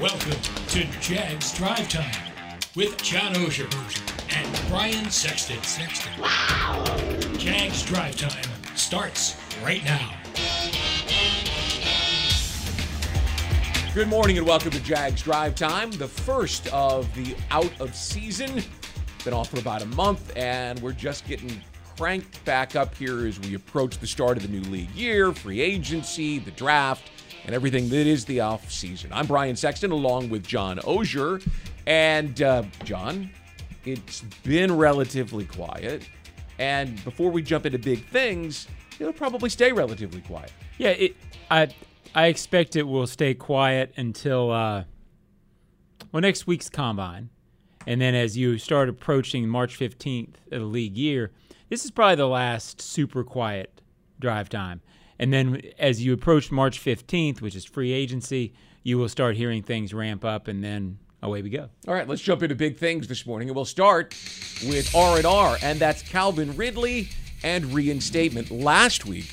[0.00, 3.64] Welcome to Jags Drive Time with John Oehser
[4.36, 5.56] and Brian Sexton.
[5.62, 6.12] Sexton.
[7.38, 10.14] Jags Drive Time starts right now.
[13.94, 18.62] Good morning and welcome to Jags Drive Time, the first of the out of season.
[19.24, 21.58] Been off for about a month, and we're just getting
[21.96, 25.62] cranked back up here as we approach the start of the new league year, free
[25.62, 27.10] agency, the draft,
[27.46, 29.10] and everything that is the off season.
[29.12, 31.42] I'm Brian Sexton along with John Oehser.
[31.86, 33.30] And uh, John,
[33.84, 36.08] it's been relatively quiet.
[36.58, 38.66] And before we jump into big things,
[38.98, 40.52] it'll probably stay relatively quiet.
[40.78, 41.16] Yeah, it,
[41.50, 41.68] I
[42.14, 44.84] I expect it will stay quiet until uh,
[46.12, 47.28] well next week's combine,
[47.86, 51.30] and then as you start approaching March fifteenth of the league year,
[51.68, 53.80] this is probably the last super quiet
[54.18, 54.80] drive time.
[55.18, 58.52] And then as you approach March fifteenth, which is free agency,
[58.82, 61.68] you will start hearing things ramp up, and then away we go.
[61.88, 64.14] All right, let's jump into big things this morning, and we'll start
[64.66, 67.08] with R and that's Calvin Ridley
[67.42, 68.50] and reinstatement.
[68.50, 69.32] Last week,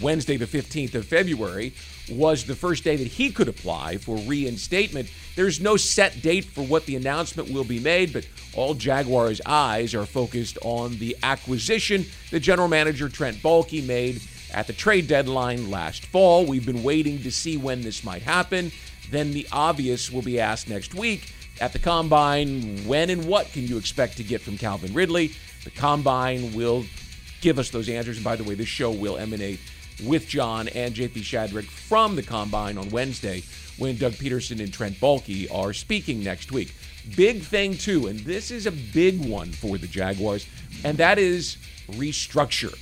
[0.00, 1.74] Wednesday the 15th of February,
[2.10, 5.10] was the first day that he could apply for reinstatement.
[5.36, 9.94] There's no set date for what the announcement will be made, but all Jaguars' eyes
[9.94, 14.20] are focused on the acquisition that general manager Trent Baalke made
[14.52, 16.46] at the trade deadline last fall.
[16.46, 18.72] We've been waiting to see when this might happen.
[19.10, 23.66] Then the obvious will be asked next week at the combine when and what can
[23.66, 25.32] you expect to get from Calvin Ridley?
[25.64, 26.84] The combine will
[27.40, 28.16] give us those answers.
[28.16, 29.60] And by the way, this show will emanate
[30.04, 33.42] with John and JP Shadrick from the combine on Wednesday
[33.78, 36.74] when Doug Pederson and Trent Baalke are speaking next week.
[37.16, 40.46] Big thing, too, and this is a big one for the Jaguars,
[40.84, 41.56] and that is
[41.90, 42.76] restructure.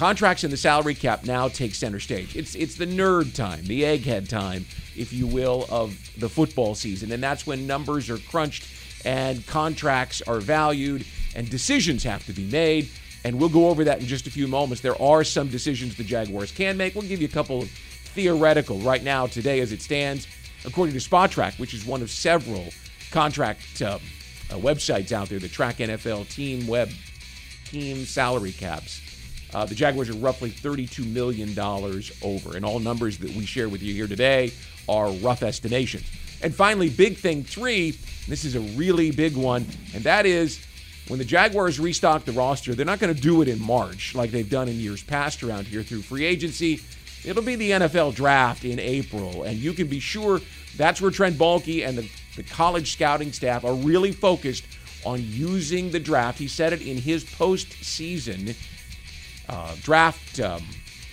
[0.00, 2.34] Contracts and the salary cap now take center stage.
[2.34, 4.64] It's it's the nerd time, the egghead time,
[4.96, 8.66] if you will, of the football season, and that's when numbers are crunched
[9.04, 11.04] and contracts are valued
[11.36, 12.88] and decisions have to be made.
[13.24, 14.80] And we'll go over that in just a few moments.
[14.80, 16.94] There are some decisions the Jaguars can make.
[16.94, 20.26] We'll give you a couple of theoretical right now today as it stands,
[20.64, 22.70] according to Spotrac, which is one of several
[23.10, 23.98] contract uh,
[24.50, 26.88] uh, websites out there that track NFL team web
[27.66, 29.09] team salary caps.
[29.54, 31.58] Uh, the Jaguars are roughly $32 million
[32.22, 32.56] over.
[32.56, 34.52] And all numbers that we share with you here today
[34.88, 36.04] are rough estimations.
[36.42, 40.64] And finally, big thing three this is a really big one, and that is
[41.08, 44.30] when the Jaguars restock the roster, they're not going to do it in March like
[44.30, 46.80] they've done in years past around here through free agency.
[47.24, 50.40] It'll be the NFL draft in April, and you can be sure
[50.76, 54.64] that's where Trent Baalke and the, the college scouting staff are really focused
[55.04, 56.38] on using the draft.
[56.38, 58.54] He said it in his postseason
[59.50, 60.62] uh, draft, um,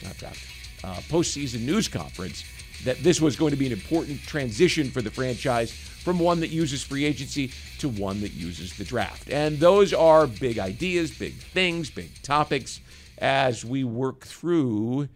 [0.03, 0.39] not draft,
[0.83, 2.43] uh, postseason news conference
[2.83, 6.49] that this was going to be an important transition for the franchise from one that
[6.49, 9.29] uses free agency to one that uses the draft.
[9.29, 12.79] And those are big ideas, big things, big topics
[13.17, 15.09] as we work through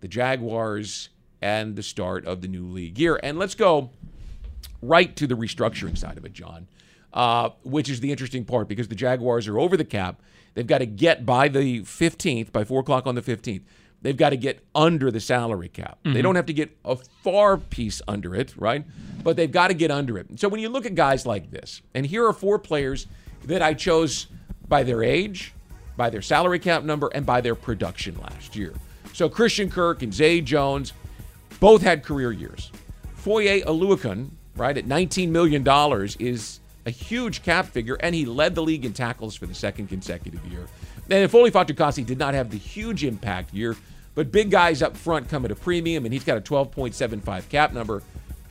[0.00, 1.08] the Jaguars
[1.42, 3.18] and the start of the new league year.
[3.22, 3.90] And let's go
[4.80, 6.68] right to the restructuring side of it, John,
[7.14, 10.20] uh, which is the interesting part because the Jaguars are over the cap.
[10.54, 13.62] They've got to get by the 15th, by 4 o'clock on the 15th,
[14.02, 15.98] they've got to get under the salary cap.
[16.04, 16.12] Mm-hmm.
[16.12, 18.84] They don't have to get a far piece under it, right?
[19.22, 20.26] But they've got to get under it.
[20.38, 23.06] So when you look at guys like this, and here are four players
[23.44, 24.26] that I chose
[24.68, 25.54] by their age,
[25.96, 28.74] by their salary cap number, and by their production last year.
[29.12, 30.92] So Christian Kirk and Zay Jones
[31.60, 32.70] both had career years.
[33.14, 35.66] Foye Oluokun, right, at $19 million
[36.18, 39.88] is a huge cap figure, and he led the league in tackles for the second
[39.88, 40.66] consecutive year.
[41.10, 43.76] And if Foley Fatukasi did not have the huge impact year,
[44.14, 47.72] but big guys up front come at a premium, and he's got a 12.75 cap
[47.72, 48.02] number.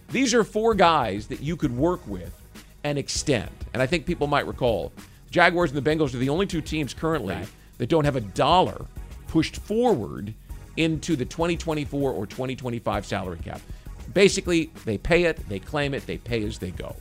[0.10, 2.34] These are four guys that you could work with
[2.84, 3.50] and extend.
[3.74, 4.92] And I think people might recall
[5.26, 7.48] the Jaguars and the Bengals are the only two teams currently right.
[7.78, 8.86] that don't have a dollar
[9.28, 10.34] pushed forward
[10.78, 13.62] into the 2024 or 2025 salary cap.
[14.14, 16.96] Basically, they pay it, they claim it, they pay as they go.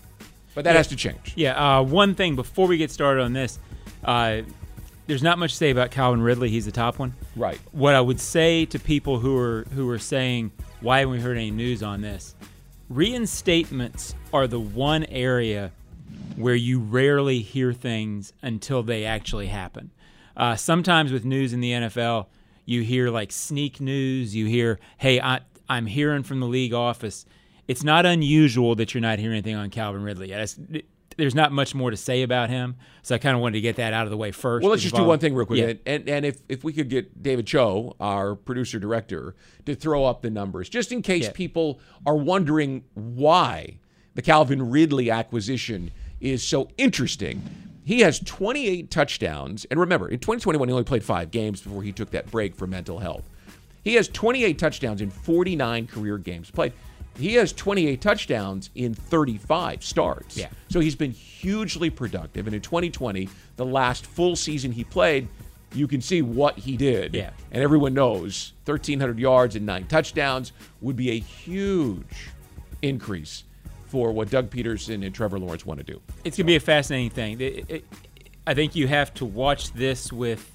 [0.54, 0.76] But that yeah.
[0.76, 1.32] has to change.
[1.34, 1.78] Yeah.
[1.78, 3.58] Uh, one thing before we get started on this,
[4.04, 4.42] uh,
[5.06, 6.50] there's not much to say about Calvin Ridley.
[6.50, 7.14] He's the top one.
[7.36, 7.60] Right.
[7.72, 11.36] What I would say to people who are who are saying why haven't we heard
[11.36, 12.34] any news on this?
[12.92, 15.70] Reinstatements are the one area
[16.36, 19.90] where you rarely hear things until they actually happen.
[20.36, 22.26] Uh, sometimes with news in the NFL,
[22.64, 24.34] you hear like sneak news.
[24.34, 27.26] You hear, "Hey, I, I'm hearing from the league office."
[27.72, 30.30] It's not unusual that you're not hearing anything on Calvin Ridley.
[30.30, 30.58] It's,
[31.16, 32.76] there's not much more to say about him.
[33.02, 34.62] So I kind of wanted to get that out of the way first.
[34.62, 35.58] Well, let's just do one thing real quick.
[35.58, 35.72] Yeah.
[35.90, 39.34] And, and if, if we could get David Cho, our producer director,
[39.64, 41.32] to throw up the numbers, just in case yeah.
[41.32, 43.78] people are wondering why
[44.14, 47.42] the Calvin Ridley acquisition is so interesting.
[47.86, 49.64] He has 28 touchdowns.
[49.70, 52.66] And remember, in 2021, he only played five games before he took that break for
[52.66, 53.24] mental health.
[53.82, 56.74] He has 28 touchdowns in 49 career games played.
[57.18, 60.36] He has 28 touchdowns in 35 starts.
[60.36, 60.48] Yeah.
[60.68, 62.46] So he's been hugely productive.
[62.46, 65.28] And in 2020, the last full season he played,
[65.74, 67.14] you can see what he did.
[67.14, 67.30] Yeah.
[67.50, 72.28] And everyone knows 1,300 yards and nine touchdowns would be a huge
[72.82, 73.44] increase
[73.86, 76.00] for what Doug Pederson and Trevor Lawrence want to do.
[76.24, 77.40] It's going to be a fascinating thing.
[77.40, 77.84] It- it-
[78.46, 80.50] I think you have to watch this with,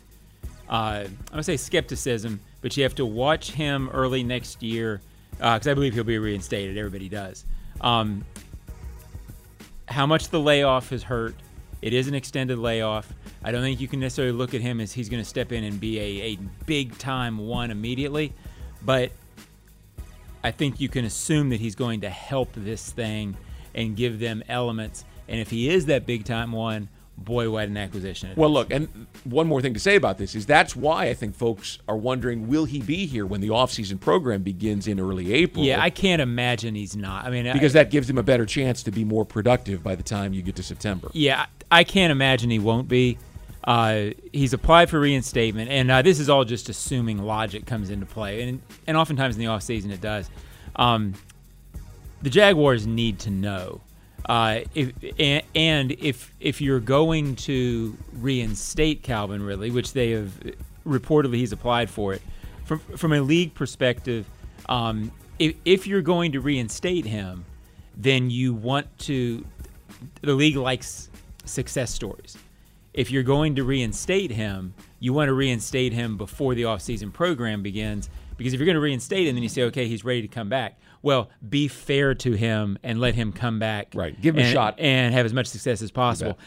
[0.70, 0.74] uh,
[1.06, 5.02] I'm going to say skepticism, but you have to watch him early next year
[5.38, 6.78] because I believe he'll be reinstated.
[6.78, 7.46] Everybody does.
[7.82, 8.26] Um,
[9.88, 11.36] how much the layoff has hurt.
[11.82, 13.14] It is an extended layoff.
[13.44, 15.64] I don't think you can necessarily look at him as he's going to step in
[15.64, 18.34] and be a, a big time one immediately,
[18.84, 19.12] but
[20.44, 23.38] I think you can assume that he's going to help this thing
[23.76, 25.06] and give them elements.
[25.28, 28.34] And if he is that big time one, boy, what an acquisition!
[28.36, 31.36] Well, look, and one more thing to say about this is that's why I think
[31.36, 35.66] folks are wondering will he be here when the offseason program begins in early April?
[35.66, 37.26] yeah, I can't imagine he's not.
[37.26, 39.96] I mean, because I, that gives him a better chance to be more productive by
[39.96, 41.10] the time you get to September.
[41.14, 43.18] yeah, I can't imagine he won't be.
[43.64, 48.06] Uh, he's applied for reinstatement, and uh, this is all just assuming logic comes into
[48.06, 50.30] play, and and oftentimes in the offseason it does.
[50.78, 51.16] Um,
[52.22, 53.82] the Jaguars need to know
[54.28, 60.38] uh, if and, and if if you're going to reinstate Calvin Ridley, which they have
[60.86, 62.22] reportedly he's applied for it,
[62.66, 64.26] from from a league perspective,
[64.68, 67.46] um, if if you're going to reinstate him,
[67.96, 69.46] then you want to.
[70.22, 71.10] The league likes
[71.46, 72.38] success stories.
[72.94, 77.62] If you're going to reinstate him, you want to reinstate him before the offseason program
[77.62, 78.10] begins.
[78.38, 80.50] Because if you're going to reinstate him, then you say, okay, he's ready to come
[80.50, 80.80] back.
[81.02, 83.90] Well, be fair to him and let him come back.
[83.94, 84.20] Right.
[84.20, 84.80] Give him a shot.
[84.80, 86.38] And have as much success as possible.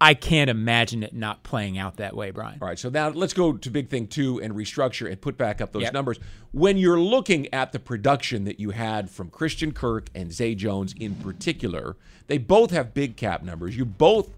[0.00, 2.58] I can't imagine it not playing out that way, Brian.
[2.62, 5.60] All right, so now let's go to big thing two and restructure and put back
[5.60, 5.92] up those Yep.
[5.92, 6.20] numbers.
[6.52, 10.94] When you're looking at the production that you had from Christian Kirk and Zay Jones
[11.00, 11.96] in particular,
[12.28, 13.76] they both have big cap numbers.
[13.76, 14.30] You both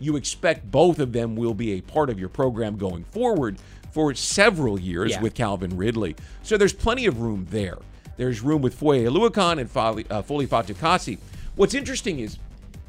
[0.00, 3.56] you expect both of them will be a part of your program going forward
[3.90, 5.20] for several years Yeah.
[5.20, 6.14] with Calvin Ridley.
[6.44, 7.78] So there's plenty of room there.
[8.18, 11.18] There's room with Foye Luakan and Foley, uh, Foley Fatukasi.
[11.56, 12.36] What's interesting is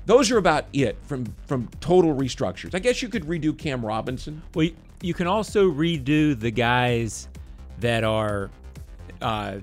[0.06, 2.76] those are about it from from total restructures.
[2.76, 4.42] I guess you could redo Cam Robinson.
[4.54, 4.68] Well,
[5.02, 7.30] you- can also redo the guys
[7.80, 8.50] that are
[9.22, 9.60] uh,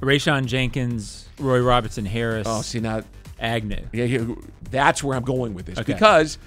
[0.00, 3.02] Rayshawn Jenkins, Roy Robertson Harris, Oh, see now
[3.38, 3.86] Agnew.
[3.92, 4.34] Yeah, yeah,
[4.70, 5.92] that's where I'm going with this Okay.
[5.92, 6.38] because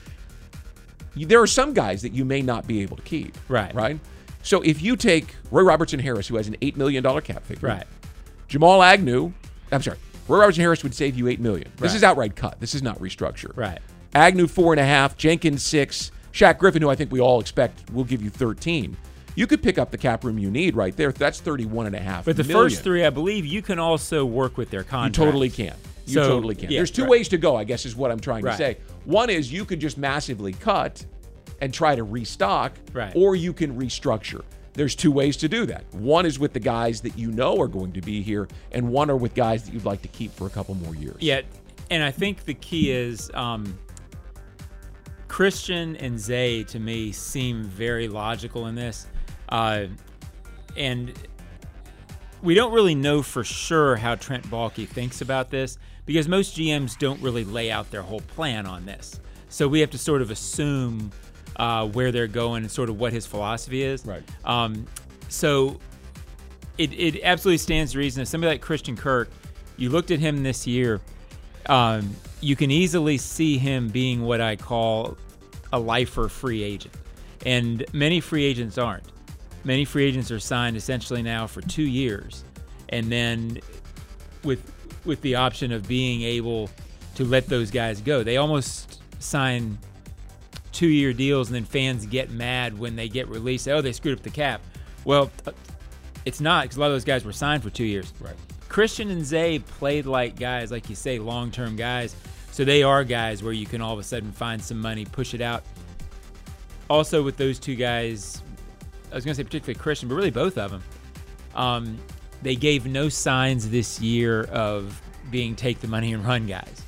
[1.16, 3.36] there are some guys that you may not be able to keep.
[3.48, 3.74] Right.
[3.74, 4.00] Right.
[4.44, 7.68] So if you take Roy Robertson Harris, who has an eight million dollar cap figure,
[7.70, 7.84] Right.
[8.48, 9.32] Jamal Agnew,
[9.72, 9.98] I'm sorry,
[10.28, 11.70] Roy Robertson Harris would save you eight million.
[11.78, 11.98] This Right.
[11.98, 12.60] is outright cut.
[12.60, 13.56] This is not restructure.
[13.56, 13.80] Right.
[14.16, 17.92] Agnew four and a half, Jenkins six, Shaq Griffin, who I think we all expect
[17.92, 18.98] will give you 13.
[19.36, 21.12] You could pick up the cap room you need right there.
[21.12, 22.26] That's 31 and a half.
[22.26, 22.70] But the million.
[22.70, 25.18] first three, I believe, you can also work with their contract.
[25.18, 25.76] You totally can.
[26.08, 26.72] You So, totally can.
[26.72, 27.12] yeah, There's two right.
[27.12, 28.52] ways to go, I guess, is what I'm trying Right.
[28.54, 28.78] to say.
[29.06, 31.06] One is you could just massively cut
[31.62, 33.12] and try to restock, Right.
[33.16, 34.44] or you can restructure.
[34.74, 35.84] There's two ways to do that.
[35.94, 39.10] One is with the guys that you know are going to be here, and one
[39.10, 41.18] are with guys that you'd like to keep for a couple more years.
[41.20, 41.42] Yeah,
[41.90, 43.78] and I think the key is um,
[45.28, 49.08] Christian and Zay to me seem very logical in this,
[49.50, 49.86] uh,
[50.78, 51.14] and
[52.42, 56.98] we don't really know for sure how Trent Baalke thinks about this because most GMs
[56.98, 59.20] don't really lay out their whole plan on this.
[59.50, 61.12] So we have to sort of assume
[61.60, 64.06] uh, where they're going and sort of what his philosophy is.
[64.06, 64.24] Right.
[64.46, 64.88] Um,
[65.28, 65.80] so
[66.78, 68.22] it, it absolutely stands to reason.
[68.22, 69.30] If somebody like Christian Kirk,
[69.78, 71.02] you looked at him this year,
[71.68, 75.18] um, you can easily see him being what I call
[75.72, 76.96] a lifer free agent.
[77.46, 79.04] And many free agents aren't.
[79.66, 82.46] Many free agents are signed essentially now for two years.
[82.88, 83.60] And then
[84.44, 84.64] with
[85.06, 86.70] with the option of being able
[87.16, 88.24] to let those guys go.
[88.24, 89.78] They almost sign
[90.80, 93.68] two year deals and then fans get mad when they get released.
[93.68, 94.62] Oh, they screwed up the cap.
[95.04, 95.30] Well,
[96.24, 98.14] it's not because a lot of those guys were signed for two years.
[98.22, 98.34] Right.
[98.70, 102.16] Christian and Zay played like guys, like you say, long term guys.
[102.52, 105.34] So they are guys where you can all of a sudden find some money, push
[105.34, 105.64] it out.
[106.90, 108.42] Also, with those two guys,
[109.12, 110.84] I was going to say particularly Christian, but really both of them,
[111.56, 111.98] um,
[112.42, 116.84] they gave no signs this year of being take the money and run guys.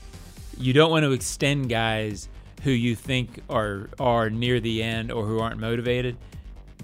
[0.58, 2.30] You don't want to extend guys
[2.64, 6.18] who you think are are near the end or who aren't motivated.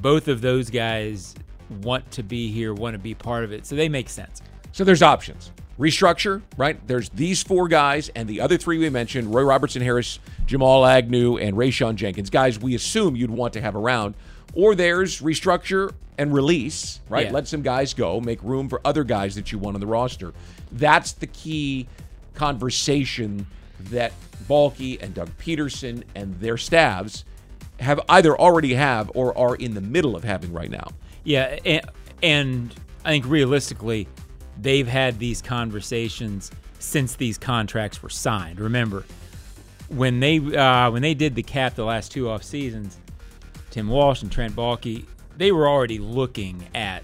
[0.01, 1.36] Both of those guys
[1.81, 4.41] want to be here, want to be part of it, so they make sense.
[4.72, 5.51] So there's options.
[5.79, 6.86] restructure, right?
[6.88, 11.38] There's these four guys and the other three we mentioned Roy Robertson Harris, Jamal Agnew,
[11.38, 12.29] and Rayshawn Jenkins.
[12.29, 14.15] Guys we assume you'd want to have around.
[14.53, 17.27] Or there's restructure and release, right?
[17.27, 17.31] Yeah.
[17.31, 20.34] Let some guys go, make room for other guys that you want on the roster.
[20.72, 21.88] That's the key
[22.34, 23.46] conversation
[23.86, 24.13] that
[24.48, 27.25] Baalke and Doug Pederson and their staffs
[27.79, 30.88] have either already have or are in the middle of having right now.
[31.24, 31.81] Yeah, and,
[32.24, 34.07] and I think realistically,
[34.60, 38.60] they've had these conversations since these contracts were signed.
[38.60, 39.03] Remember,
[39.89, 42.98] when they uh, when they did the cap the last two off seasons,
[43.69, 45.05] Tim Walsh and Trent Baalke,
[45.38, 47.03] they were already looking at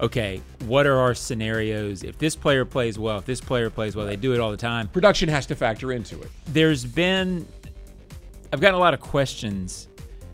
[0.00, 4.06] okay, what are our scenarios if this player plays well, if this player plays well,
[4.06, 4.88] they do it all the time.
[4.88, 6.30] Production has to factor into it.
[6.48, 7.46] There's been
[8.52, 9.88] I've gotten a lot of questions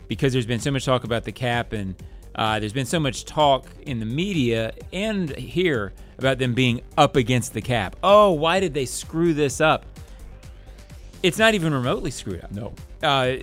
[0.07, 1.95] because there's been so much talk about the cap and
[2.35, 7.15] uh, there's been so much talk in the media and here about them being up
[7.15, 7.95] against the cap.
[8.03, 9.85] Oh, why did they screw this up?
[11.23, 12.51] It's not even remotely screwed up.
[12.51, 12.73] No.
[13.01, 13.37] Uh,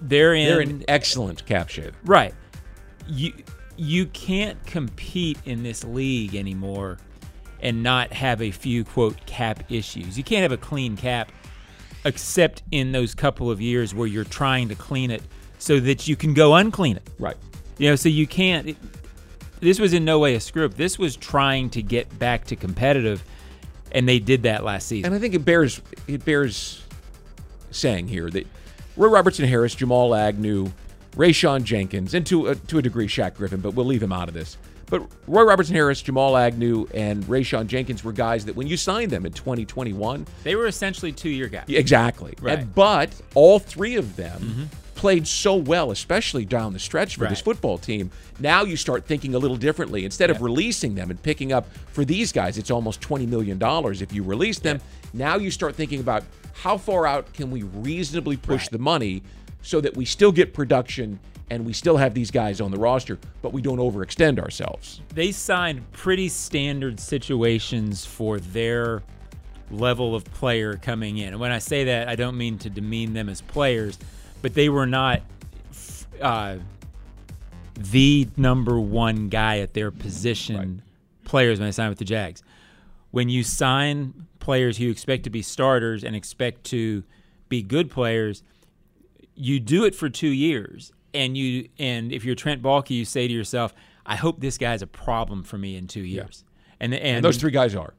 [0.00, 1.94] they're in, They're in excellent cap shape.
[2.04, 2.34] right.
[3.08, 3.32] You
[3.82, 6.98] you can't compete in this league anymore
[7.60, 10.16] and not have a few quote cap issues.
[10.16, 11.32] You can't have a clean cap
[12.04, 15.22] except in those couple of years where you're trying to clean it
[15.58, 17.10] so that you can go unclean it.
[17.18, 17.36] Right.
[17.78, 18.68] You know, so you can't.
[18.68, 18.76] It,
[19.60, 20.74] this was in no way a screw up.
[20.74, 23.24] This was trying to get back to competitive,
[23.90, 25.06] and they did that last season.
[25.06, 26.84] And I think it bears it bears
[27.72, 28.46] saying here that
[28.96, 30.70] Roy Robertson Harris, Jamal Agnew,
[31.12, 34.28] Rayshawn Jenkins, and to a, to a degree Shaq Griffin, but we'll leave him out
[34.28, 34.56] of this.
[34.86, 39.10] But Roy Robertson Harris, Jamal Agnew, and Rayshawn Jenkins were guys that when you signed
[39.10, 41.64] them in 2021, They were essentially two year guys.
[41.68, 42.34] exactly.
[42.40, 42.58] Right.
[42.58, 44.62] And- but all three of them mm-hmm.
[44.94, 48.10] played so well, especially down the stretch for this football team.
[48.38, 50.04] Now you start thinking a little differently.
[50.04, 53.58] Instead of releasing them and picking up for these guys, it's almost $20 million
[54.02, 54.78] if you release them.
[55.14, 58.70] Now you start thinking about how far out can we reasonably push Right.
[58.72, 59.22] the money
[59.62, 61.18] so that we still get production
[61.50, 65.00] and we still have these guys on the roster, but we don't overextend ourselves.
[65.14, 69.02] they signed pretty standard situations for their
[69.70, 71.28] level of player coming in.
[71.28, 73.98] And when I say that, I don't mean to demean them as players,
[74.40, 75.22] but they were not
[76.20, 76.58] uh,
[77.76, 80.82] the number one guy at their position
[81.24, 82.42] players when they signed with the Jags.
[83.10, 87.02] When you sign players who you expect to be starters and expect to
[87.48, 88.42] be good players,
[89.44, 93.26] you do it for two years, and you and if you're Trent Baalke, you say
[93.28, 93.74] to yourself,
[94.06, 96.44] "I hope this guy's a problem for me in two years."
[96.80, 97.94] And, and And those three guys are.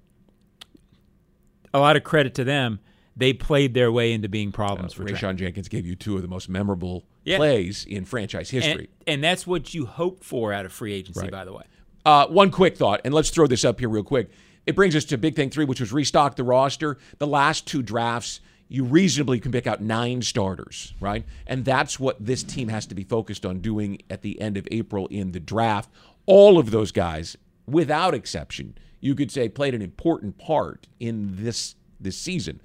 [1.73, 2.79] a lot of credit to them.
[3.15, 5.17] They played their way into being problems for Trent.
[5.17, 7.37] Rayshawn Jenkins gave you two of the most memorable Yeah.
[7.37, 8.89] plays in franchise history.
[9.05, 11.31] And, and that's what you hope for out of free agency, Right.
[11.31, 11.63] by the way.
[12.05, 14.29] Uh, one quick thought, and let's throw this up here real quick.
[14.65, 16.97] It brings us to big thing three, which was restock the roster.
[17.19, 18.39] The last two drafts,
[18.73, 21.23] you reasonably can pick out nine starters, right?
[21.45, 24.67] And that's what this team has to be focused on doing at the end of
[24.71, 25.91] April in the draft.
[26.25, 27.37] All of those guys,
[27.67, 32.61] without exception, you could say played an important part in this this season.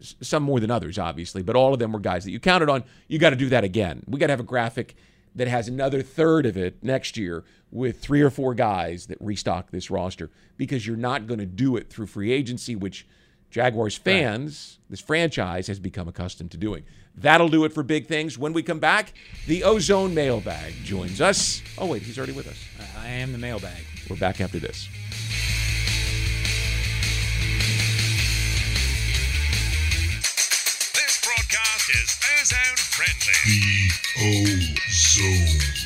[0.00, 2.84] Some more than others, obviously, but all of them were guys that you counted on.
[3.08, 4.02] You got to do that again.
[4.06, 4.96] We got to have a graphic
[5.34, 9.70] that has another third of it next year with three or four guys that restock
[9.70, 13.06] this roster because you're not going to do it through free agency, which
[13.54, 16.82] Jaguars fans, this franchise, has become accustomed to doing.
[17.14, 18.36] That'll do it for big things.
[18.36, 19.12] When we come back,
[19.46, 21.62] the Ozone Mailbag joins us.
[21.78, 22.58] Oh, wait, he's already with us.
[22.98, 23.84] I am the mailbag.
[24.10, 24.88] We're back after this.
[30.94, 33.34] This broadcast is ozone friendly.
[34.16, 35.83] The Ozone.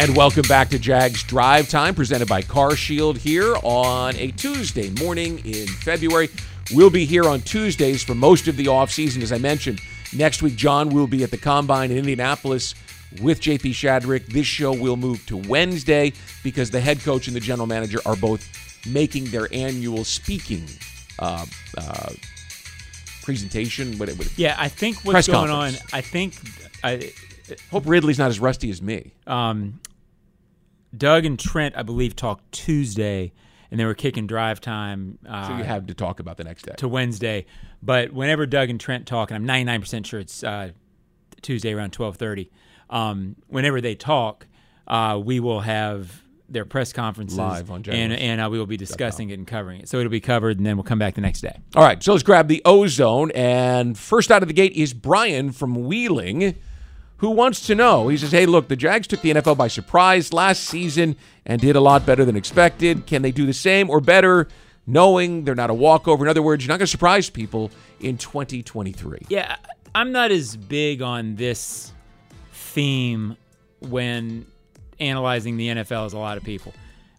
[0.00, 4.88] And welcome back to Jags Drive Time, presented by Car Shield here on a Tuesday
[4.98, 6.30] morning in February.
[6.72, 9.78] We'll be here on Tuesdays for most of the offseason, as I mentioned.
[10.14, 12.74] Next week, John will be at the Combine in Indianapolis
[13.20, 14.24] with JP Shadrick.
[14.28, 18.16] This show will move to Wednesday because the head coach and the general manager are
[18.16, 18.48] both
[18.86, 20.64] making their annual speaking
[21.18, 21.44] uh,
[21.76, 22.12] uh,
[23.22, 23.98] presentation.
[23.98, 25.74] What, what, Yeah, I think what's going on.
[25.92, 26.36] I think
[26.82, 27.12] I,
[27.70, 29.12] hope Ridley's not as rusty as me.
[29.26, 29.78] um,
[30.96, 33.32] Doug and Trent, I believe, talked Tuesday,
[33.70, 36.64] and they were kicking drive time uh, So you have to talk about the next
[36.66, 36.74] day.
[36.78, 37.46] to Wednesday.
[37.82, 40.70] But whenever Doug and Trent talk, and I'm 99 percent sure it's uh,
[41.42, 42.50] Tuesday around 12:30.
[42.90, 44.46] Um, whenever they talk,
[44.88, 48.76] uh, we will have their press conferences Live on and and uh, we will be
[48.76, 49.88] discussing it and covering it.
[49.88, 51.56] So it'll be covered, and then we'll come back the next day.
[51.76, 53.30] All right, so let's grab the ozone.
[53.30, 56.56] And first out of the gate is Brian from Wheeling,
[57.20, 58.08] who wants to know.
[58.08, 61.76] He says, Hey, look, the Jags took the NFL by surprise last season and did
[61.76, 63.06] a lot better than expected.
[63.06, 64.48] Can they do the same or better,
[64.86, 66.24] knowing they're not a walkover?
[66.24, 69.26] In other words, you're not going to surprise people in 2023.
[69.28, 69.56] Yeah,
[69.94, 71.92] I'm not as big on this
[72.52, 73.36] theme
[73.80, 74.46] when
[74.98, 76.72] analyzing the NFL as a lot of people,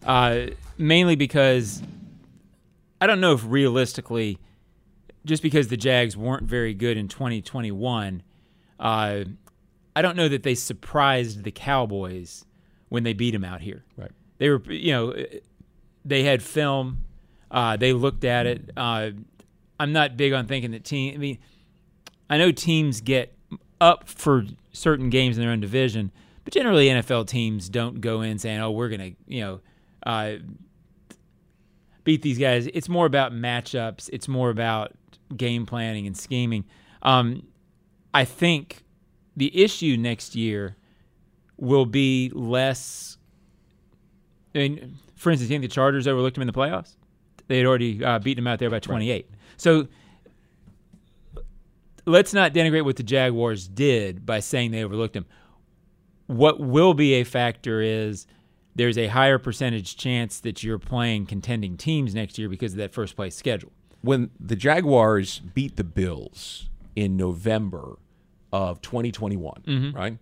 [0.04, 0.46] uh,
[0.78, 1.80] mainly because
[3.00, 4.38] I don't know if realistically,
[5.24, 8.24] just because the Jags weren't very good in 2021,
[8.80, 9.24] uh,
[9.94, 12.44] I don't know that they surprised the Cowboys
[12.88, 13.84] when they beat them out here.
[13.96, 14.10] Right.
[14.38, 15.14] They were, you know,
[16.04, 17.04] they had film.
[17.50, 18.70] Uh, they looked at it.
[18.76, 19.10] Uh,
[19.78, 21.14] I'm not big on thinking that team.
[21.14, 21.38] I mean,
[22.30, 23.34] I know teams get
[23.80, 26.12] up for certain games in their own division,
[26.44, 29.60] but generally NFL teams don't go in saying, "Oh, we're gonna," you know,
[30.04, 30.34] uh,
[32.04, 32.68] beat these guys.
[32.72, 34.08] It's more about matchups.
[34.12, 34.92] It's more about
[35.36, 36.64] game planning and scheming.
[37.02, 37.46] Um,
[38.14, 38.81] I think
[39.36, 40.76] the issue next year
[41.56, 43.18] will be less.
[44.54, 46.96] I mean, for instance, you think the Chargers overlooked him in the playoffs?
[47.48, 49.28] They had already uh, beaten him out there by 28.
[49.56, 49.88] So
[52.06, 55.26] let's not denigrate what the Jaguars did by saying they overlooked him.
[56.26, 58.26] What will be a factor is
[58.74, 62.92] there's a higher percentage chance that you're playing contending teams next year because of that
[62.92, 63.72] first place schedule.
[64.00, 67.98] When the Jaguars beat the Bills in November
[68.52, 69.96] of 2021, mm-hmm.
[69.96, 70.18] right?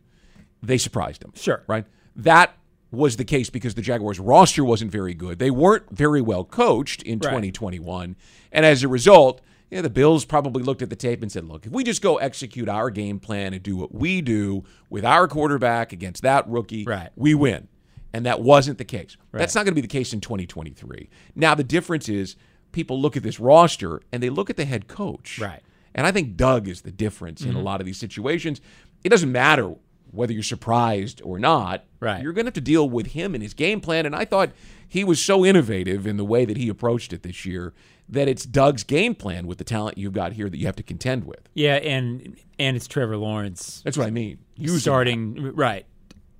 [0.62, 1.32] They surprised them.
[1.34, 1.62] Sure.
[1.66, 1.86] Right?
[2.16, 2.54] That
[2.90, 5.38] was the case because the Jaguars roster wasn't very good.
[5.38, 7.30] They weren't very well coached in Right.
[7.30, 8.16] 2021.
[8.52, 11.64] And as a result, yeah, the Bills probably looked at the tape and said, look,
[11.66, 15.28] if we just go execute our game plan and do what we do with our
[15.28, 17.10] quarterback against that rookie, Right.
[17.14, 17.68] we win.
[18.12, 19.16] And that wasn't the case.
[19.30, 19.38] Right.
[19.38, 21.08] That's not going to be the case in 2023.
[21.36, 22.34] Now, the difference is
[22.72, 25.38] people look at this roster and they look at the head coach.
[25.38, 25.62] Right.
[25.90, 25.98] Mm-hmm.
[25.98, 28.60] And I think Doug is the difference in a lot of these situations.
[29.02, 29.74] It doesn't matter
[30.12, 31.84] whether you're surprised or not.
[32.00, 32.22] Right.
[32.22, 34.06] You're going to have to deal with him and his game plan.
[34.06, 34.50] And I thought
[34.86, 37.72] he was so innovative in the way that he approached it this year
[38.08, 40.82] that it's Doug's game plan with the talent you've got here that you have to
[40.82, 41.48] contend with.
[41.54, 44.38] Yeah, and and it's Trevor Lawrence That's what I mean.
[44.56, 45.86] Using starting right,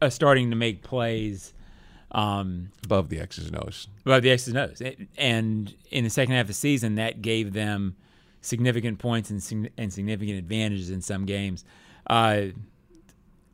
[0.03, 1.55] uh, starting to make plays.
[2.12, 3.87] Um, above the X's and O's.
[4.05, 4.83] Well, the X's and O's.
[5.16, 7.94] And in the second half of the season, that gave them
[8.40, 11.64] significant points and, and significant advantages in some games.
[12.09, 12.46] Uh,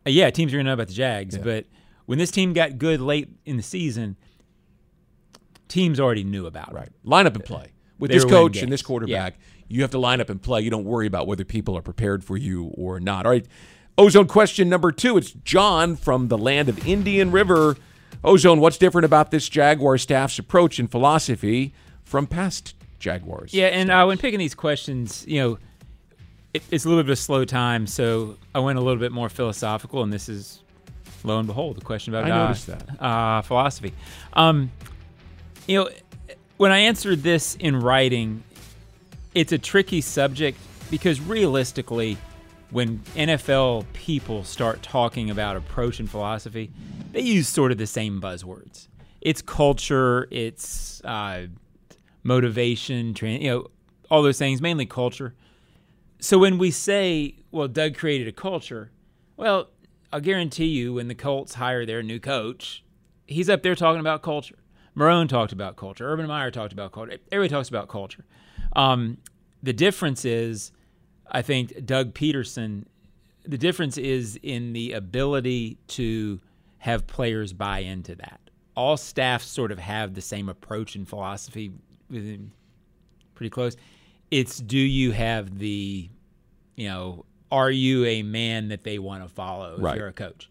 [0.04, 1.66] yeah, teams are going to know about the Jags, but
[2.06, 4.16] when this team got good late in the season,
[5.68, 6.74] teams already knew about it.
[6.74, 6.88] Right.
[7.04, 7.72] Line up and play.
[7.98, 10.60] With They this coach and this quarterback, you have to line up and play.
[10.60, 13.26] You don't worry about whether people are prepared for you or not.
[13.26, 13.46] All right.
[13.98, 15.16] Ozone question number two.
[15.16, 17.76] It's John from the land of Indian River.
[18.22, 23.52] Ozone, what's different about this Jaguar staff's approach and philosophy from past Jaguars?
[23.54, 25.58] Yeah, and uh, when picking these questions, you know,
[26.54, 29.12] it, it's a little bit of a slow time, so I went a little bit
[29.12, 30.62] more philosophical, and this is,
[31.24, 33.02] lo and behold, the question about I noticed that.
[33.02, 33.92] uh, philosophy.
[34.32, 34.70] Um,
[35.66, 35.90] you know,
[36.56, 38.42] when I answered this in writing,
[39.34, 40.58] it's a tricky subject
[40.90, 42.16] because realistically,
[42.70, 46.70] when NFL people start talking about approach and philosophy,
[47.12, 48.88] they use sort of the same buzzwords.
[49.20, 51.46] It's culture, it's uh,
[52.26, 53.66] motivation, you know,
[54.10, 55.34] all those things, mainly culture.
[56.18, 58.90] So when we say, well, Doug created a culture,
[59.36, 59.70] well,
[60.12, 62.84] I'll guarantee you when the Colts hire their new coach,
[63.26, 64.58] he's up there talking about culture.
[64.96, 66.10] Marrone talked about culture.
[66.10, 67.18] Urban Meyer talked about culture.
[67.30, 68.24] Everybody talks about culture.
[68.74, 69.18] Um,
[69.62, 70.72] the difference is,
[71.30, 72.86] I think Doug Pederson.
[73.44, 76.40] The difference is in the ability to
[76.78, 78.40] have players buy into that.
[78.74, 81.72] All staff sort of have the same approach and philosophy
[82.10, 82.52] within
[83.34, 83.76] pretty close.
[84.30, 86.08] It's do you have the,
[86.76, 89.96] you know, are you a man that they want to follow if Right.
[89.96, 90.48] you're a coach?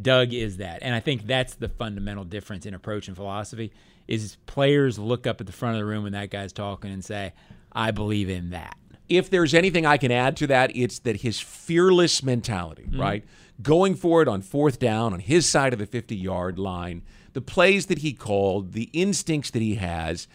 [0.00, 0.78] Doug is that.
[0.82, 3.72] And I think that's the fundamental difference in approach and philosophy
[4.06, 7.04] is players look up at the front of the room when that guy's talking and
[7.04, 7.32] say,
[7.72, 8.76] I believe in that.
[9.08, 13.00] if there's anything I can add to that, it's that his fearless mentality, mm-hmm.
[13.00, 13.24] right?
[13.62, 17.40] Going for it on fourth down on his side of the 50 yard line, the
[17.40, 20.28] plays that he called, the instincts that he has.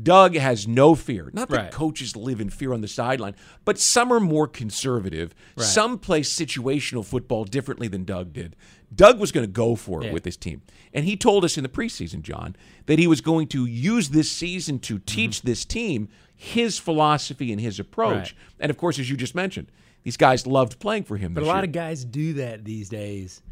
[0.00, 1.30] Doug has no fear.
[1.34, 1.70] Not that Right.
[1.70, 5.34] coaches live in fear on the sideline, but some are more conservative.
[5.58, 8.56] Some play situational football differently than Doug did.
[8.94, 10.12] Doug was going to go for it Yeah.
[10.12, 10.62] with this team.
[10.94, 14.30] And he told us in the preseason, John, that he was going to use this
[14.30, 15.04] season to mm-hmm.
[15.04, 18.14] teach this team his philosophy and his approach.
[18.14, 18.34] Right.
[18.60, 19.70] And of course, as you just mentioned,
[20.02, 21.34] these guys loved playing for him.
[21.34, 21.64] But a lot year.
[21.64, 23.42] of guys do that these days,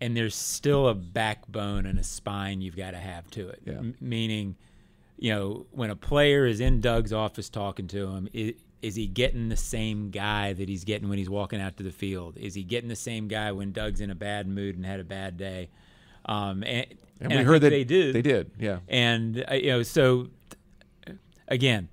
[0.00, 3.62] and there's still a backbone and a spine you've got to have to it.
[3.64, 3.78] Yeah.
[3.78, 4.56] M- meaning,
[5.22, 9.06] you know, when a player is in Doug's office talking to him, it, is he
[9.06, 12.36] getting the same guy that he's getting when he's walking out to the field?
[12.36, 15.04] Is he getting the same guy when Doug's in a bad mood and had a
[15.04, 15.70] bad day?
[16.26, 16.86] Um, and,
[17.20, 18.16] And, and we I heard that they did.
[18.16, 18.80] They did, yeah.
[18.88, 20.26] And uh, you know, so
[21.46, 21.88] again,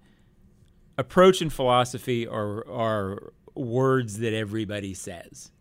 [0.97, 5.51] approach and philosophy are are words that everybody says.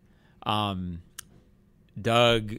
[0.41, 1.03] Um,
[2.01, 2.55] Doug,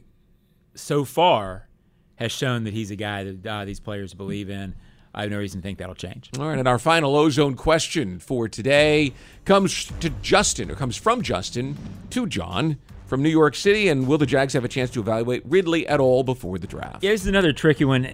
[0.73, 1.67] so far,
[2.15, 4.73] has shown that he's a guy that uh, these players believe in.
[5.13, 6.29] I have no reason to think that'll change.
[6.39, 11.21] All right, and our final ozone question for today comes to Justin, or comes from
[11.21, 11.77] Justin
[12.11, 13.89] to John from New York City.
[13.89, 17.03] And will the Jags have a chance to evaluate Ridley at all before the draft?
[17.03, 18.07] Yeah, this is another tricky one.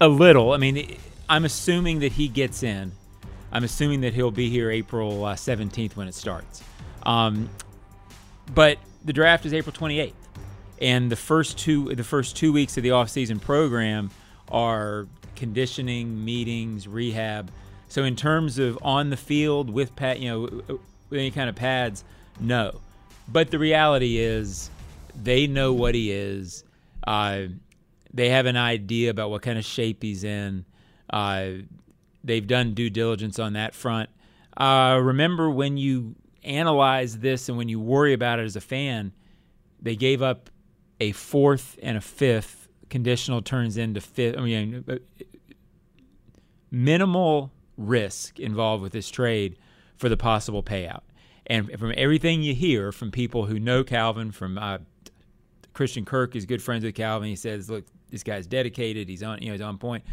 [0.00, 0.52] A little.
[0.52, 0.96] I mean,
[1.28, 2.90] I'm assuming that he gets in.
[3.52, 6.62] I'm assuming that he'll be here April uh, 17th when it starts.
[7.04, 7.48] Um,
[8.54, 10.12] but the draft is April 28th,
[10.80, 14.10] and the first two the first two weeks of the offseason program
[14.48, 15.06] are
[15.40, 17.50] conditioning, meetings, rehab.
[17.88, 20.40] So in terms of on the field with pad, you know,
[21.08, 22.04] with any kind of pads,
[22.38, 22.80] no.
[23.26, 24.70] But the reality is,
[25.20, 26.62] they know what he is.
[27.04, 27.46] Uh,
[28.12, 30.64] they have an idea about what kind of shape he's in.
[31.08, 31.50] Uh,
[32.22, 34.10] they've done due diligence on that front.
[34.56, 39.12] Uh, remember when you analyze this and when you worry about it as a fan,
[39.80, 40.50] they gave up
[41.00, 42.68] a fourth and a fifth.
[42.88, 44.36] Conditional turns into fifth.
[44.36, 44.96] I mean, uh,
[46.70, 49.56] minimal risk involved with this trade
[49.96, 51.02] for the possible payout.
[51.46, 54.78] And from everything you hear from people who know Calvin, from uh,
[55.72, 57.28] Christian Kirk is good friends with Calvin.
[57.28, 59.08] He says, "Look, this guy's dedicated.
[59.08, 60.04] He's on, you know, he's on point."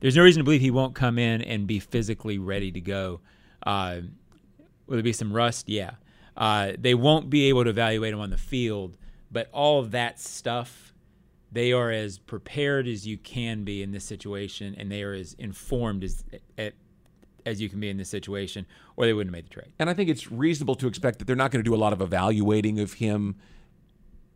[0.00, 3.20] There's no reason to believe he won't come in and be physically ready to go.
[3.64, 4.00] Uh,
[4.86, 5.68] will there be some rust?
[5.68, 5.92] Yeah.
[6.36, 8.98] Uh, they won't be able to evaluate him on the field,
[9.32, 10.85] but all of that stuff,
[11.52, 15.34] they are as prepared as you can be in this situation, and they are as
[15.38, 16.24] informed as
[17.46, 19.72] as you can be in this situation, or they wouldn't have made the trade.
[19.78, 21.92] And I think it's reasonable to expect that they're not going to do a lot
[21.92, 23.36] of evaluating of him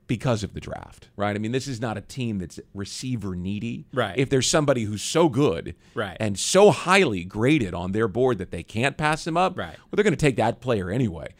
[0.06, 1.34] because of the draft, right?
[1.34, 3.86] I mean, this is not a team that's receiver needy.
[3.92, 4.16] Right.
[4.18, 6.16] If there's somebody who's so good Right.
[6.20, 9.70] and so highly graded on their board that they can't pass him up, Right.
[9.76, 11.32] well, they're going to take that player anyway.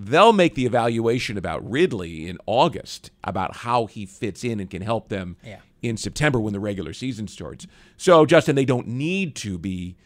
[0.00, 4.80] They'll make the evaluation about Ridley in August about how he fits in and can
[4.82, 5.58] help them Yeah.
[5.82, 7.66] in September when the regular season starts.
[7.96, 9.96] So, Justin, they don't need to be,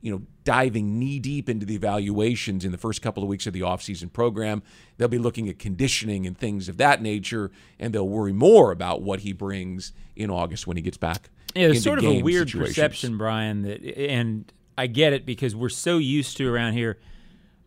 [0.00, 3.52] you know, diving knee deep into the evaluations in the first couple of weeks of
[3.52, 4.62] the offseason program.
[4.96, 9.02] They'll be looking at conditioning and things of that nature, and they'll worry more about
[9.02, 11.28] what he brings in August when he gets back.
[11.54, 12.74] Yeah, there's into sort of a weird situations.
[12.74, 16.98] perception, Brian, that and I get it because we're so used to around here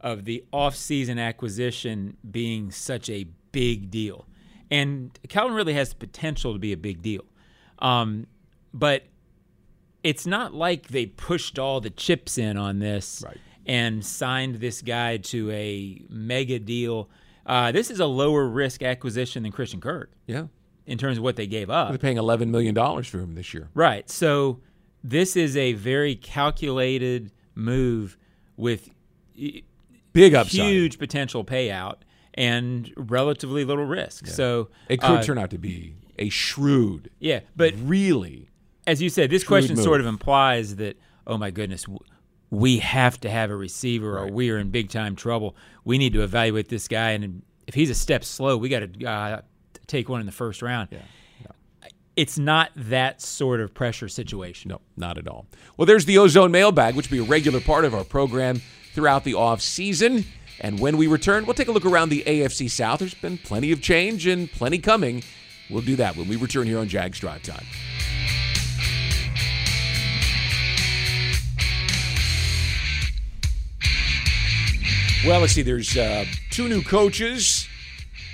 [0.05, 4.25] of the off-season acquisition being such a big deal.
[4.71, 7.23] And Calvin really has the potential to be a big deal.
[7.79, 8.27] Um,
[8.73, 9.03] but
[10.03, 13.37] it's not like they pushed all the chips in on this Right.
[13.65, 17.09] and signed this guy to a mega deal.
[17.45, 20.47] Uh, this is a lower risk acquisition than Christian Kirk Yeah.
[20.85, 21.89] in terms of what they gave up.
[21.89, 23.69] They're paying $11 million for him this year.
[23.73, 24.07] Right.
[24.09, 24.59] So
[25.03, 28.17] this is a very calculated move
[28.55, 28.89] with
[30.15, 30.65] Big upside.
[30.65, 31.97] huge potential payout
[32.33, 34.27] and relatively little risk.
[34.27, 38.49] So It could uh, turn out to be a shrewd, yeah, but really.
[38.87, 40.97] as you said, this question sort of implies that
[41.27, 41.85] oh my goodness,
[42.49, 45.55] we have to have a receiver or we are in big time trouble.
[45.83, 49.05] We need to evaluate this guy, and if he's a step slow, we got to
[49.05, 49.41] uh,
[49.87, 50.89] take one in the first round.
[50.91, 50.99] Yeah.
[52.15, 54.69] It's not that sort of pressure situation.
[54.69, 55.47] No, not at all.
[55.75, 58.61] Well, there's the Ozone Mailbag, which will be a regular part of our program
[58.95, 60.25] throughout the off season.
[60.59, 62.99] And when we return, we'll take a look around the AFC South.
[62.99, 65.21] There's been plenty of change and plenty coming.
[65.69, 67.65] We'll do that when we return here on Jags Drive Time.
[75.25, 75.63] Well, let's see.
[75.63, 77.67] There's uh, two new coaches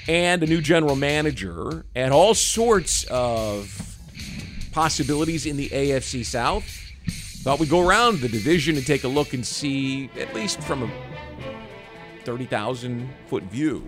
[0.07, 3.97] and a new general manager, and all sorts of
[4.73, 6.90] possibilities in the AFC South.
[7.43, 10.83] Thought we'd go around the division and take a look and see, at least from
[10.83, 10.91] a
[12.23, 13.83] 30,000 foot view,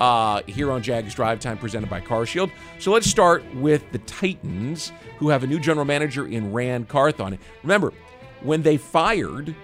[0.00, 2.50] uh, here on Jags Drive Time presented by CarShield.
[2.78, 7.38] So let's start with the Titans, who have a new general manager in Ran Carthon.
[7.62, 7.92] Remember,
[8.40, 9.54] when they fired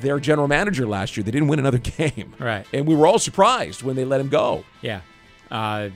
[0.00, 2.34] their general manager last year, they didn't win another game.
[2.38, 2.66] Right.
[2.72, 4.64] And we were all surprised when they let him go.
[4.80, 5.02] Yeah.
[5.50, 5.90] Uh,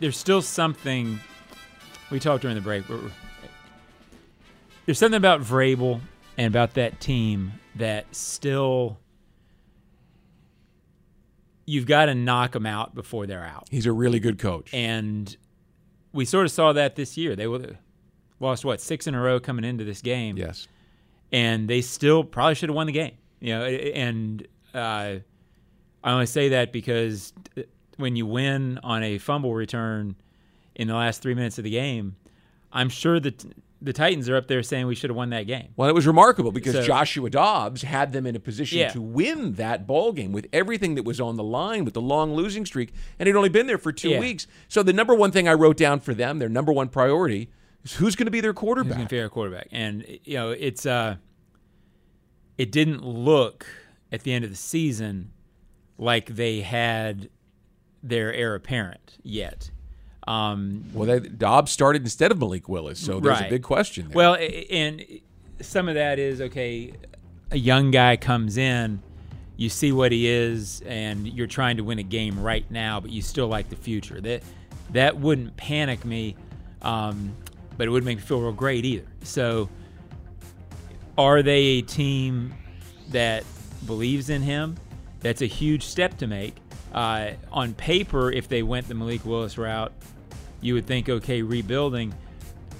[0.00, 1.20] there's still something
[2.10, 2.84] we talked during the break.
[4.86, 6.00] There's something about Vrabel
[6.36, 8.98] and about that team that still
[11.66, 13.66] you've got to knock them out before they're out.
[13.70, 14.72] He's a really good coach.
[14.74, 15.34] And
[16.12, 17.34] we sort of saw that this year.
[17.34, 17.46] They
[18.40, 20.68] lost what six in a row coming into this game, yes.
[21.32, 23.16] and they still probably should have won the game.
[23.40, 25.16] You know, and uh,
[26.04, 27.32] I only say that because
[27.96, 30.16] when you win on a fumble return
[30.74, 32.16] in the last three minutes of the game,
[32.72, 33.44] I'm sure that
[33.84, 35.68] the Titans are up there saying we should have won that game.
[35.76, 38.88] Well, it was remarkable because So- Joshua Dobbs had them in a position Yeah.
[38.90, 42.34] to win that ball game with everything that was on the line with the long
[42.34, 44.20] losing streak, and he'd only been there for two Yeah.
[44.20, 44.46] weeks.
[44.68, 47.50] So the number one thing I wrote down for them, their number one priority,
[47.84, 49.02] is who's going to be their quarterback.
[49.08, 49.68] to be our quarterback?
[49.70, 51.16] And you know, it's uh,
[52.56, 53.66] it didn't look
[54.12, 55.30] at the end of the season
[55.98, 57.28] like they had
[58.02, 59.70] their heir apparent yet.
[60.26, 64.16] Um, Well, they, Dobbs started instead of Malik Willis, so there's a big question there.
[64.16, 64.36] Well,
[64.70, 65.04] and
[65.60, 66.94] some of that is okay.
[67.50, 69.02] A young guy comes in,
[69.56, 73.10] you see what he is, and you're trying to win a game right now, but
[73.10, 74.20] you still like the future.
[74.20, 74.42] That
[74.92, 76.36] that wouldn't panic me,
[76.82, 77.36] um,
[77.76, 79.06] but it wouldn't make me feel real great either.
[79.22, 79.68] So,
[81.18, 82.54] are they a team
[83.10, 83.44] that
[83.86, 84.76] believes in him?
[85.20, 86.56] That's a huge step to make.
[86.92, 89.92] Uh, on paper, if they went the Malik Willis route,
[90.64, 92.14] you would think, okay, rebuilding.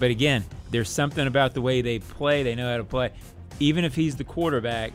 [0.00, 2.42] But again, there's something about the way they play.
[2.42, 3.10] They know how to play.
[3.60, 4.92] Even if he's the quarterback,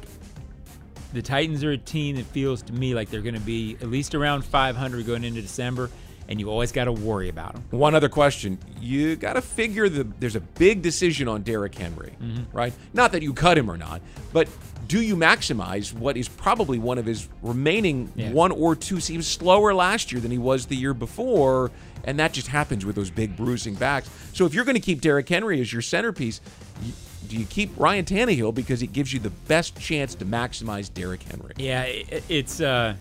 [1.14, 3.90] the Titans are a team that feels to me like they're going to be at
[3.90, 5.90] least around 500 going into December,
[6.28, 7.64] and you always got to worry about them.
[7.72, 8.58] One other question.
[8.82, 12.56] You got to figure that there's a big decision on Derrick Henry, Mm-hmm.
[12.58, 12.74] right?
[12.94, 14.02] Not that you cut him or not,
[14.34, 14.48] but
[14.88, 18.32] do you maximize what is probably one of his remaining Yeah.
[18.32, 18.98] one or two?
[18.98, 21.72] He was slower last year than he was the year before,
[22.04, 24.10] and that just happens with those big bruising backs.
[24.34, 26.42] So if you're going to keep Derrick Henry as your centerpiece,
[26.84, 26.94] you,
[27.28, 31.22] do you keep Ryan Tannehill because it gives you the best chance to maximize Derrick
[31.24, 31.54] Henry?
[31.58, 32.96] Yeah, it, it's uh,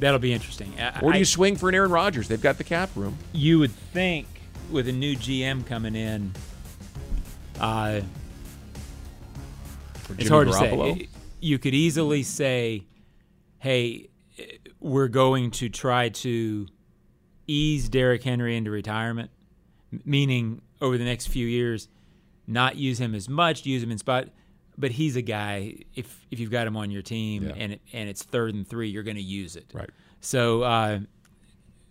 [0.00, 0.72] that'll be interesting.
[0.78, 2.28] I- Or do I- you swing for an Aaron Rodgers?
[2.28, 3.16] They've got the cap room.
[3.32, 4.26] you would think
[4.70, 6.32] with a new GM coming in,
[7.58, 8.02] uh,
[10.18, 10.98] it's hard to Garoppolo?
[10.98, 11.08] say.
[11.40, 12.84] You could easily say,
[13.58, 14.08] "Hey,
[14.80, 16.66] we're going to try to
[17.48, 19.30] ease Derrick Henry into retirement,"
[20.04, 21.88] meaning over the next few years,
[22.46, 24.28] not use him as much, use him in spot.
[24.80, 25.74] But he's a guy.
[25.96, 27.54] If if you've got him on your team Yeah.
[27.56, 29.66] and it, and it's third and three, you're going to use it.
[29.72, 29.90] Right.
[30.20, 31.00] So uh,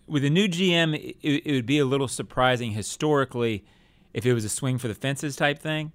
[0.06, 3.64] with a new GM, it, it would be a little surprising historically
[4.14, 5.92] if it was a swing for the fences type thing.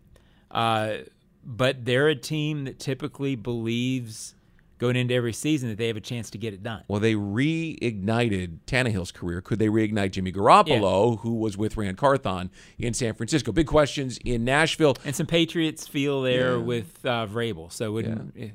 [0.51, 0.97] Uh,
[1.43, 4.35] but they're a team that typically believes
[4.79, 6.83] going into every season that they have a chance to get it done.
[6.87, 9.41] Well, they reignited Tannehill's career.
[9.41, 13.51] Could they reignite Jimmy Garoppolo, who was with Ran Carthon in San Francisco?
[13.51, 14.95] Big questions in Nashville.
[15.05, 16.63] And some Patriots feel there Yeah.
[16.63, 18.51] with uh, Vrabel, so it wouldn't it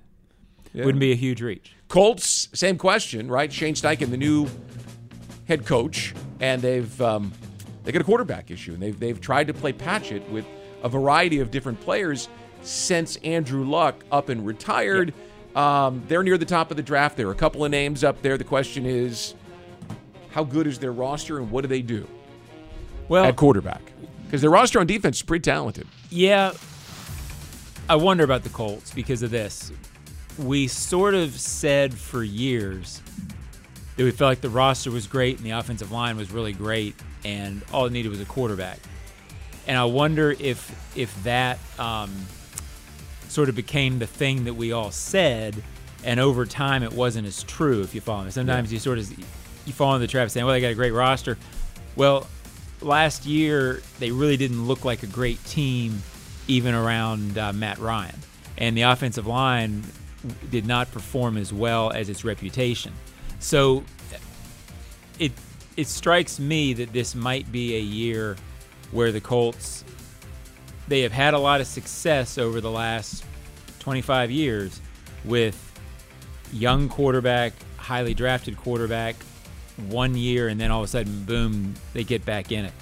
[0.74, 0.84] Yeah.
[0.84, 1.72] wouldn't be a huge reach.
[1.88, 3.50] Colts, same question, right?
[3.52, 4.46] Shane Steichen, the new
[5.46, 7.32] head coach, and they've um,
[7.84, 10.44] they got a quarterback issue, and they've they've tried to play patch it with
[10.82, 12.28] a variety of different players
[12.62, 15.14] since Andrew Luck up and retired.
[15.58, 17.16] Um, they're near the top of the draft.
[17.16, 18.38] There are a couple of names up there.
[18.38, 19.34] The question is,
[20.30, 22.06] how good is their roster, and what do they do
[23.08, 23.82] Well, at quarterback?
[24.24, 25.88] Because their roster on defense is pretty talented.
[26.10, 26.52] Yeah.
[27.90, 29.72] I wonder about the Colts because of this.
[30.38, 33.02] We sort of said for years
[33.96, 36.94] that we felt like the roster was great and the offensive line was really great
[37.24, 38.78] and all it needed was a quarterback.
[39.66, 42.14] And I wonder if if that um,
[43.28, 45.62] sort of became the thing that we all said,
[46.04, 47.82] and over time it wasn't as true.
[47.82, 49.18] If you follow me, sometimes you sort of
[49.66, 51.38] you fall into the trap saying, "Well, they got a great roster."
[51.96, 52.26] Well,
[52.80, 56.02] last year they really didn't look like a great team,
[56.46, 58.16] even around uh, Matt Ryan,
[58.56, 59.82] and the offensive line
[60.50, 62.92] did not perform as well as its reputation.
[63.38, 63.84] So
[65.18, 65.32] it
[65.76, 68.36] it strikes me that this might be a year
[68.90, 69.84] where the Colts
[70.88, 73.24] they have had a lot of success over the last
[73.80, 74.80] 25 years
[75.24, 75.64] with
[76.52, 79.16] young quarterback, highly drafted quarterback,
[79.88, 82.72] one year, and then all of a sudden, boom, they get back in it.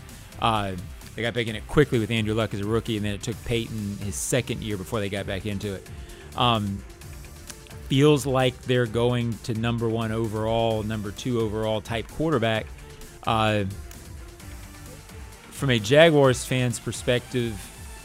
[0.40, 0.72] Uh,
[1.14, 3.22] they got back in it quickly with Andrew Luck as a rookie, and then it
[3.22, 5.88] took Peyton his second year before they got back into it.
[6.36, 6.82] Um,
[7.88, 12.66] feels like they're going to number one overall, number two overall type quarterback.
[13.26, 13.64] Uh,
[15.50, 17.58] from a Jaguars fan's perspective,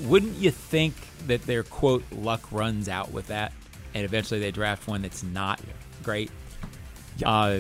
[0.04, 0.94] wouldn't you think
[1.28, 3.54] that their quote luck runs out with that,
[3.94, 5.60] and eventually they draft one that's not
[6.04, 6.32] great?
[7.24, 7.60] Uh,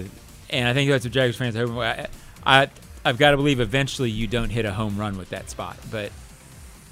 [0.49, 1.75] and I think that's what Jaguars fans are hoping.
[1.75, 1.84] for.
[1.84, 2.08] I,
[2.45, 2.69] I
[3.04, 6.12] I've got to believe eventually you don't hit a home run with that spot, but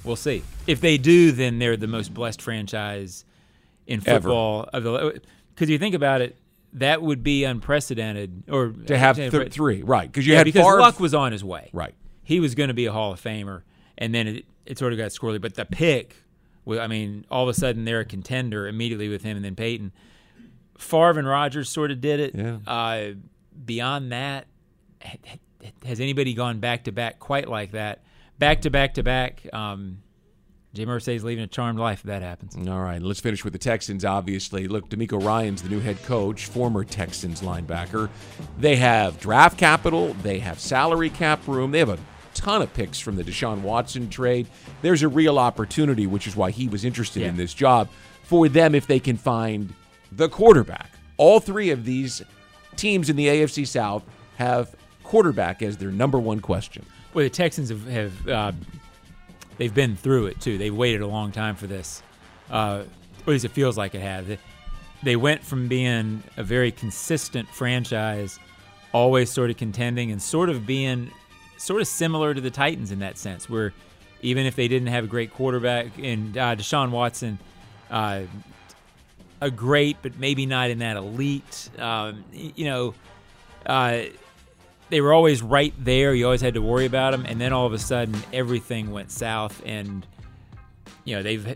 [0.03, 0.43] we'll see.
[0.65, 3.25] If they do, then they're the most blessed franchise
[3.85, 4.21] in Ever.
[4.21, 5.21] football of the.
[5.53, 6.35] Because you think about it,
[6.73, 10.09] that would be unprecedented, or To have th- three, right?
[10.12, 11.69] Because you yeah, had because Favre, Luck was on his way.
[11.73, 11.93] right.
[12.23, 13.63] He was going to be a Hall of Famer,
[13.99, 15.39] and then it, it sort of got squirrely.
[15.39, 16.15] But the pick
[16.77, 19.91] I mean, all of a sudden they're a contender immediately with him and then Peyton.
[20.77, 22.35] Favre and Rodgers sort of did it.
[22.35, 22.57] Yeah.
[22.67, 23.13] Uh,
[23.65, 24.47] beyond that,
[25.03, 28.03] ha- ha- has anybody gone back to back quite like that?
[28.38, 29.41] Back to back to back.
[29.51, 30.03] Um,
[30.73, 32.55] Jay Mercedes leaving a charmed life if that happens.
[32.55, 34.67] All right, let's finish with the Texans, obviously.
[34.67, 38.09] Look, DeMeco Ryans the new head coach, former Texans linebacker.
[38.59, 41.99] They have draft capital, they have salary cap room, they have a
[42.39, 44.47] ton of picks from the Deshaun Watson trade.
[44.82, 47.89] There's a real opportunity, which is why he was interested in this job,
[48.23, 49.73] for them if they can find
[50.13, 50.89] the quarterback.
[51.17, 52.21] All three of these
[52.78, 54.04] teams in the AFC South
[54.38, 54.73] have
[55.04, 56.86] quarterback as their number one question.
[57.13, 58.52] Well, the Texans have, have uh,
[59.58, 60.58] they've been through it too.
[60.58, 62.02] They've waited a long time for this.
[62.49, 62.84] Uh,
[63.19, 64.25] at least it feels like it has.
[65.04, 68.39] They went from being a very consistent franchise,
[68.93, 71.12] always sort of contending, and sort of being
[71.59, 73.73] sort of similar to the Titans in that sense, where
[74.21, 77.39] even if they didn't have a great quarterback and uh, Deshaun Watson,
[77.89, 78.21] uh,
[79.41, 82.93] a great but maybe not in that elite, um, you know.
[83.65, 84.03] Uh,
[84.89, 86.15] they were always right there.
[86.15, 89.11] You always had to worry about them, and then all of a sudden, everything went
[89.11, 90.05] south, and
[91.05, 91.55] you know they've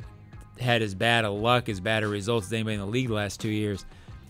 [0.60, 3.14] had as bad a luck, as bad a results as anybody in the league the
[3.14, 3.86] last two years.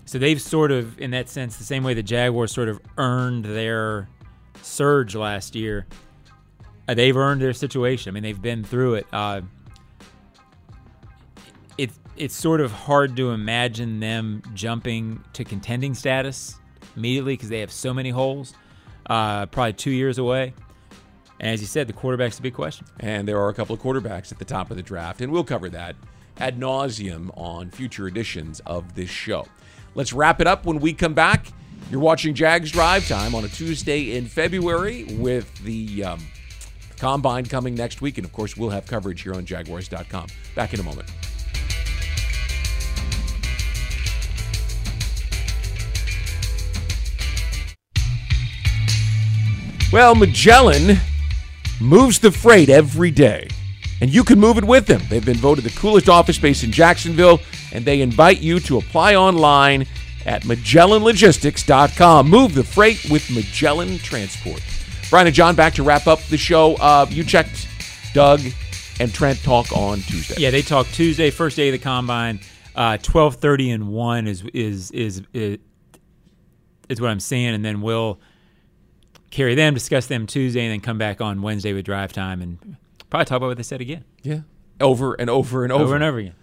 [0.06, 3.46] So they've sort of, in that sense, the same way the Jaguars sort of earned
[3.46, 4.08] their
[4.62, 5.86] surge last year.
[6.88, 8.10] uh, They've earned their situation.
[8.10, 9.08] I mean, they've been through it.
[9.12, 9.42] Uh,
[11.78, 16.56] it it's sort of hard to imagine them jumping to contending status
[16.96, 18.54] immediately because they have so many holes.
[19.10, 20.54] Uh, probably two years away.
[21.40, 22.88] And as you said, the quarterback's a big question.
[23.02, 25.44] And there are a couple of quarterbacks at the top of the draft, and we'll
[25.44, 25.96] cover that
[26.38, 29.46] ad nauseum on future editions of this show.
[29.94, 31.48] Let's wrap it up when we come back.
[31.94, 36.20] You're watching Jags Drive Time on a Tuesday in February with the um,
[36.98, 40.26] combine coming next week, and of course, we'll have coverage here on Jaguars.com.
[40.56, 41.08] Back in a moment.
[49.92, 50.98] Well, Magellan
[51.80, 53.48] moves the freight every day,
[54.02, 55.04] and you can move it with them.
[55.12, 57.40] They've been voted the coolest office space in Jacksonville,
[57.72, 59.86] and they invite you to apply online
[60.26, 62.30] at MagellanLogistics.com.
[62.30, 64.62] Move the freight with Magellan Transport.
[65.10, 66.76] Brian and John, back to wrap up the show.
[66.76, 67.68] Uh, you checked
[68.14, 68.42] Doug
[69.00, 70.36] and Trent talk on Tuesday.
[70.38, 72.40] Yeah, they talk Tuesday, first day of the combine.
[72.76, 75.60] Uh, Twelve thirty and one is is is is,
[76.90, 78.20] is what I'm saying, and then we'll
[79.30, 82.78] carry them, discuss them Tuesday, and then come back on Wednesday with drive time and
[83.12, 84.40] probably talk about what they said again, Yeah.
[84.82, 85.84] Over and over and over.
[85.84, 86.34] over and over again.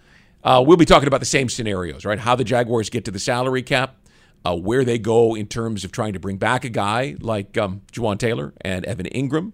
[0.43, 2.19] Uh, we'll be talking about the same scenarios, right?
[2.19, 3.95] How the Jaguars get to the salary cap,
[4.45, 7.81] uh, where they go in terms of trying to bring back a guy like um,
[7.91, 9.51] Jawaan Taylor and Evan Engram,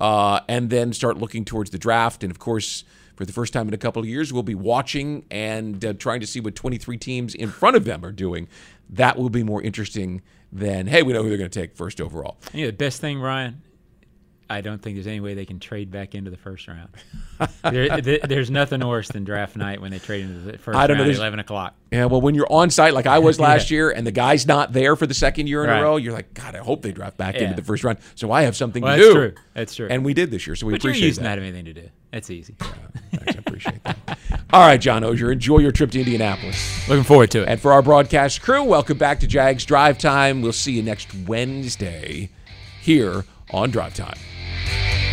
[0.00, 2.22] uh, and then start looking towards the draft.
[2.22, 2.84] And of course,
[3.16, 6.20] for the first time in a couple of years, we'll be watching and uh, trying
[6.20, 8.46] to see what 23 teams in front of them are doing.
[8.90, 10.20] That will be more interesting
[10.52, 12.36] than, hey, we know who they're going to take first overall.
[12.52, 13.62] Yeah, the best thing, Ryan,
[14.48, 16.88] I don't think there's any way they can trade back into the first round.
[17.64, 20.86] there, there- there's nothing worse than draft night when they trade into the first I
[20.86, 21.74] don't know, at 11 o'clock.
[21.90, 24.72] Yeah, well, when you're on site like I was last year and the guy's not
[24.72, 25.80] there for the second year in Right.
[25.80, 28.30] a row, you're like, God, I hope they draft back into the first round so
[28.30, 29.20] I have something Well, to that's do.
[29.20, 29.34] true.
[29.54, 29.88] That's true.
[29.90, 31.36] And we did this year, so we but you're appreciate using that.
[31.36, 31.42] that.
[31.42, 31.88] anything to do.
[32.12, 32.54] That's easy.
[33.12, 34.18] Thanks, I appreciate that.
[34.52, 36.88] All right, John Oehser, enjoy your trip to Indianapolis.
[36.88, 37.48] Looking forward to it.
[37.48, 40.40] And for our broadcast crew, welcome back to Jags Drive Time.
[40.40, 42.30] We'll see you next Wednesday
[42.80, 44.16] here on Drive Time.
[44.66, 45.05] Bye.